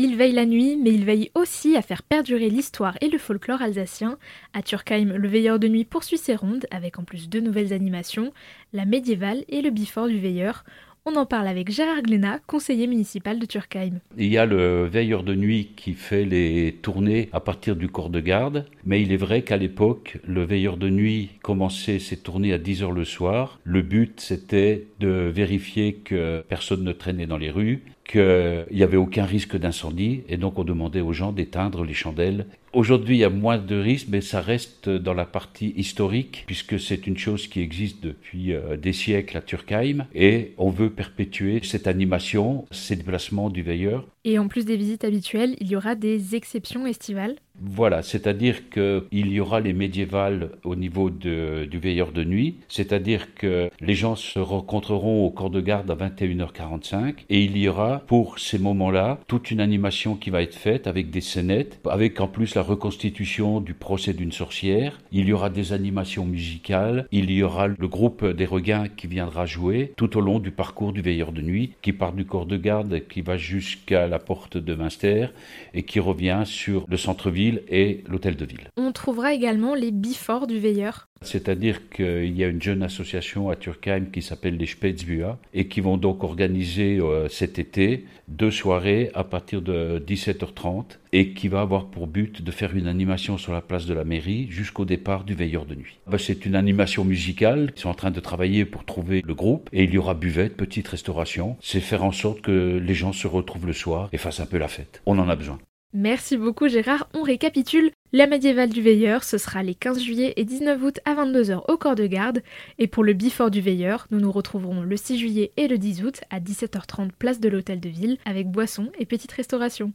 [0.00, 3.62] Il veille la nuit, mais il veille aussi à faire perdurer l'histoire et le folklore
[3.62, 4.16] alsacien.
[4.54, 8.32] À Turkheim, le veilleur de nuit poursuit ses rondes, avec en plus deux nouvelles animations,
[8.72, 10.64] la médiévale et le bifort du veilleur.
[11.04, 13.98] On en parle avec Gérard Glénat, conseiller municipal de Turkheim.
[14.16, 18.10] Il y a le veilleur de nuit qui fait les tournées à partir du corps
[18.10, 22.52] de garde, mais il est vrai qu'à l'époque, le veilleur de nuit commençait ses tournées
[22.52, 23.58] à 10 heures le soir.
[23.64, 28.96] Le but, c'était de vérifier que personne ne traînait dans les rues, qu'il n'y avait
[28.96, 32.46] aucun risque d'incendie, et donc on demandait aux gens d'éteindre les chandelles.
[32.72, 36.80] Aujourd'hui, il y a moins de risques, mais ça reste dans la partie historique, puisque
[36.80, 41.60] c'est une chose qui existe depuis euh, des siècles à Turkheim, et on veut perpétuer
[41.62, 44.06] cette animation, ces déplacements du veilleur.
[44.24, 49.04] Et en plus des visites habituelles, il y aura des exceptions estivales voilà, c'est-à-dire qu'il
[49.12, 54.38] y aura les médiévales au niveau du veilleur de nuit, c'est-à-dire que les gens se
[54.38, 59.50] rencontreront au corps de garde à 21h45 et il y aura pour ces moments-là toute
[59.50, 63.74] une animation qui va être faite avec des scénettes, avec en plus la reconstitution du
[63.74, 68.46] procès d'une sorcière, il y aura des animations musicales, il y aura le groupe des
[68.46, 72.12] regains qui viendra jouer tout au long du parcours du veilleur de nuit qui part
[72.12, 75.28] du corps de garde, qui va jusqu'à la porte de Münster
[75.74, 78.68] et qui revient sur le centre-ville et l'hôtel de ville.
[78.76, 81.08] On trouvera également les biforts du veilleur.
[81.22, 85.80] C'est-à-dire qu'il y a une jeune association à Turkheim qui s'appelle les Spätzbüa et qui
[85.80, 91.60] vont donc organiser euh, cet été deux soirées à partir de 17h30 et qui va
[91.62, 95.24] avoir pour but de faire une animation sur la place de la mairie jusqu'au départ
[95.24, 95.98] du veilleur de nuit.
[96.06, 99.68] Bah, c'est une animation musicale, ils sont en train de travailler pour trouver le groupe
[99.72, 101.56] et il y aura buvette, petite restauration.
[101.60, 104.58] C'est faire en sorte que les gens se retrouvent le soir et fassent un peu
[104.58, 105.02] la fête.
[105.06, 105.58] On en a besoin.
[105.94, 107.08] Merci beaucoup Gérard.
[107.14, 107.90] On récapitule.
[108.12, 111.78] La médiévale du veilleur, ce sera les 15 juillet et 19 août à 22h au
[111.78, 112.42] corps de garde.
[112.78, 116.04] Et pour le bifort du veilleur, nous nous retrouverons le 6 juillet et le 10
[116.04, 119.86] août à 17h30 place de l'hôtel de ville avec boissons et petite restauration.